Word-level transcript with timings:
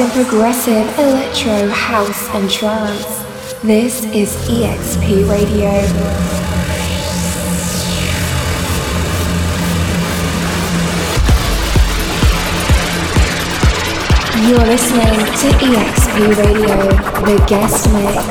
In 0.00 0.10
progressive 0.10 0.98
electro, 0.98 1.68
house, 1.68 2.28
and 2.30 2.50
trance. 2.50 3.22
This 3.62 4.04
is 4.06 4.34
EXP 4.48 5.28
Radio. 5.30 5.70
You're 14.48 14.66
listening 14.66 15.20
to 15.40 15.48
EXP 15.64 16.14
Radio, 16.38 16.76
the 17.24 17.36
guest 17.46 17.86
mix. 17.92 18.24